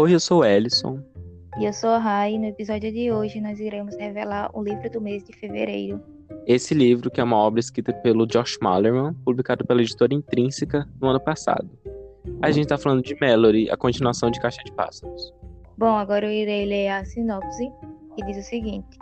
[0.00, 1.02] Oi, eu sou o Ellison.
[1.58, 4.88] E eu sou a Rai e no episódio de hoje nós iremos revelar o livro
[4.88, 6.00] do mês de fevereiro.
[6.46, 11.08] Esse livro, que é uma obra escrita pelo Josh Malerman, publicado pela editora Intrínseca no
[11.08, 11.68] ano passado.
[12.40, 15.34] A gente está falando de Mallory, a continuação de Caixa de Pássaros.
[15.76, 17.68] Bom, agora eu irei ler a sinopse,
[18.14, 18.96] que diz o seguinte: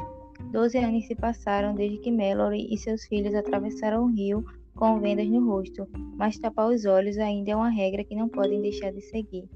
[0.50, 4.42] Doze anos se passaram desde que Mallory e seus filhos atravessaram o rio
[4.74, 5.86] com vendas no rosto,
[6.16, 9.46] mas tapar os olhos ainda é uma regra que não podem deixar de seguir.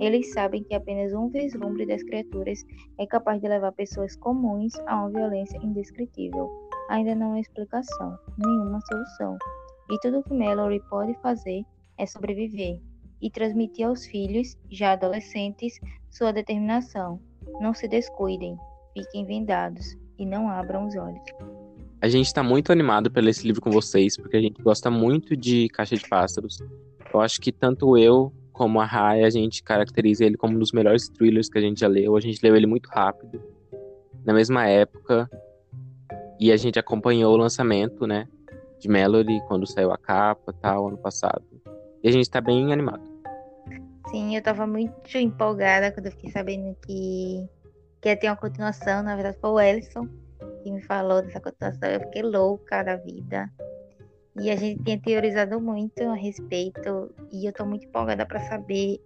[0.00, 2.64] Eles sabem que apenas um vislumbre das criaturas
[2.98, 6.48] é capaz de levar pessoas comuns a uma violência indescritível.
[6.88, 9.36] Ainda não há explicação, nenhuma solução.
[9.90, 11.64] E tudo que Mallory pode fazer
[11.96, 12.80] é sobreviver
[13.20, 17.20] e transmitir aos filhos, já adolescentes, sua determinação.
[17.60, 18.56] Não se descuidem,
[18.94, 21.24] fiquem vendados e não abram os olhos.
[22.00, 25.36] A gente está muito animado pelo esse livro com vocês, porque a gente gosta muito
[25.36, 26.62] de Caixa de Pássaros.
[27.12, 30.72] Eu acho que tanto eu como a Rai, a gente caracteriza ele como um dos
[30.72, 32.16] melhores thrillers que a gente já leu.
[32.16, 33.40] A gente leu ele muito rápido,
[34.24, 35.30] na mesma época.
[36.40, 38.26] E a gente acompanhou o lançamento, né,
[38.80, 41.44] de Melody quando saiu a capa, tal, ano passado.
[42.02, 43.02] E a gente tá bem animado.
[44.10, 47.48] Sim, eu tava muito empolgada quando eu fiquei sabendo que,
[48.00, 49.04] que ia ter uma continuação.
[49.04, 50.08] Na verdade, foi o Ellison
[50.64, 51.88] que me falou dessa continuação.
[51.88, 53.48] Eu fiquei louca da vida.
[54.40, 59.00] E a gente tem teorizado muito a respeito, e eu estou muito empolgada para saber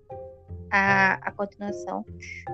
[0.71, 2.05] a, a continuação,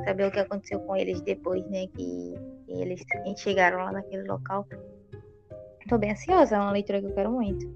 [0.05, 2.35] saber o que aconteceu com eles depois, né, que,
[2.69, 3.03] eles
[3.37, 4.67] chegaram lá naquele local.
[5.81, 7.67] Estou bem ansiosa, é uma leitura que eu quero muito.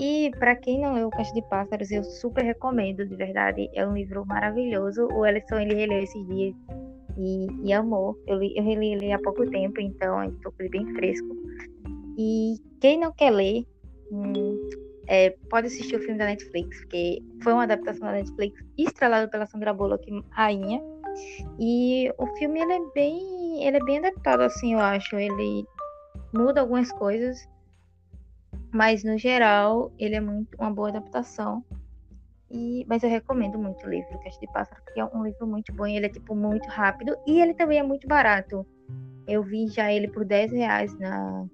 [0.00, 3.70] E para quem não leu O Caixa de Pássaros, eu super recomendo, de verdade.
[3.74, 5.06] É um livro maravilhoso.
[5.12, 6.54] O Ellison, ele releu esses dias
[7.16, 8.18] e, e amou.
[8.26, 11.28] Eu, li, eu reli ele há pouco tempo, então estou com ele bem fresco.
[12.18, 13.64] E quem não quer ler,
[15.06, 19.46] É, pode assistir o filme da Netflix, porque foi uma adaptação da Netflix estrelada pela
[19.46, 20.82] Sandra Bullock, rainha.
[21.58, 25.16] E o filme ele é bem, ele é bem adaptado assim, eu acho.
[25.16, 25.64] Ele
[26.32, 27.48] muda algumas coisas,
[28.72, 31.62] mas no geral ele é muito uma boa adaptação.
[32.50, 35.72] E, mas eu recomendo muito o livro Caixa de Pássaro, porque é um livro muito
[35.72, 35.86] bom.
[35.86, 38.66] Ele é tipo muito rápido e ele também é muito barato.
[39.26, 41.46] Eu vi já ele por 10 reais na,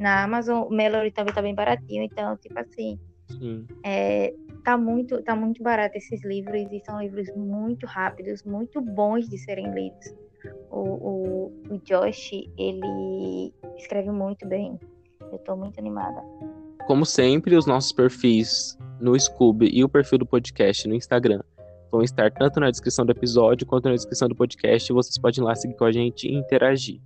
[0.00, 2.98] na Amazon, o Melody também tá bem baratinho, então, tipo assim,
[3.38, 3.66] Sim.
[3.84, 4.34] É,
[4.64, 9.36] tá muito tá muito barato esses livros e são livros muito rápidos, muito bons de
[9.38, 10.14] serem lidos.
[10.70, 14.80] O, o, o Josh, ele escreve muito bem.
[15.20, 16.22] Eu tô muito animada.
[16.86, 21.42] Como sempre, os nossos perfis no Scoob e o perfil do podcast no Instagram
[21.90, 24.90] vão estar tanto na descrição do episódio quanto na descrição do podcast.
[24.92, 27.00] Vocês podem ir lá seguir com a gente e interagir.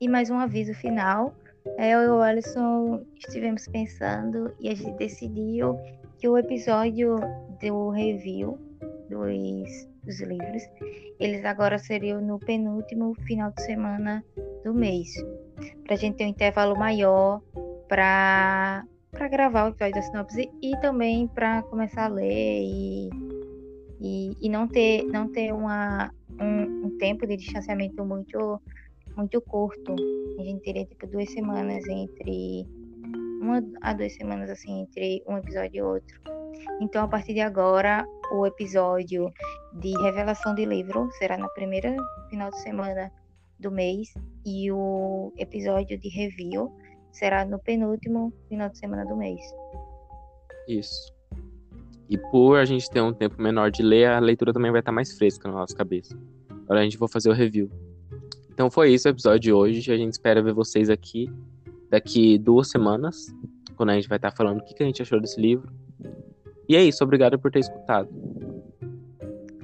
[0.00, 1.34] E mais um aviso final
[1.78, 5.78] eu e o Alisson estivemos pensando e a gente decidiu
[6.18, 7.16] que o episódio
[7.60, 8.58] do review
[9.08, 10.62] dos, dos livros,
[11.18, 14.24] eles agora seriam no penúltimo final de semana
[14.64, 15.08] do mês.
[15.84, 17.40] Pra gente ter um intervalo maior
[17.88, 23.08] para para gravar o episódio da sinopse e também para começar a ler e,
[24.00, 28.60] e, e, não ter não ter uma, um, um tempo de distanciamento muito
[29.16, 29.94] muito curto.
[30.38, 32.66] A gente teria tipo duas semanas entre
[33.40, 36.20] uma a duas semanas assim entre um episódio e outro.
[36.80, 39.30] Então a partir de agora o episódio
[39.80, 41.94] de revelação de livro será na primeira
[42.30, 43.12] final de semana
[43.58, 44.12] do mês
[44.44, 46.72] e o episódio de review
[47.12, 49.40] será no penúltimo final de semana do mês.
[50.68, 51.14] Isso.
[52.08, 54.92] E por a gente ter um tempo menor de ler, a leitura também vai estar
[54.92, 56.18] mais fresca na nossa cabeça.
[56.64, 57.70] Agora a gente vai fazer o review.
[58.54, 59.92] Então foi isso o episódio de hoje.
[59.92, 61.28] A gente espera ver vocês aqui
[61.90, 63.34] daqui duas semanas,
[63.76, 65.70] quando a gente vai estar falando o que a gente achou desse livro.
[66.68, 68.08] E é isso, obrigado por ter escutado.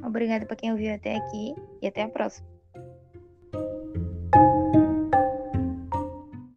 [0.04, 2.46] Obrigada para quem ouviu até aqui e até a próxima.